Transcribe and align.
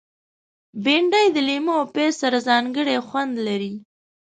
بېنډۍ 0.83 1.25
د 1.31 1.37
لیمو 1.47 1.73
او 1.79 1.85
پیاز 1.93 2.13
سره 2.23 2.37
ځانګړی 2.49 2.95
خوند 3.07 3.33
لري 3.47 3.73